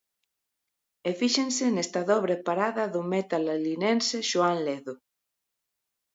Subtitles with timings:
[1.09, 4.93] E fíxense nesta dobre parada do meta lalinense Xoán Ledo.